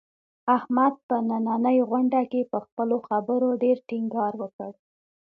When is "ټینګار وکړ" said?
3.87-4.71